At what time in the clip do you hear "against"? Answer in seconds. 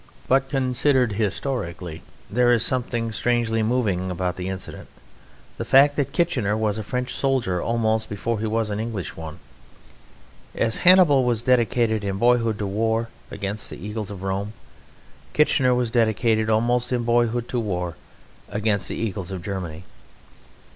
13.29-13.69, 18.49-18.87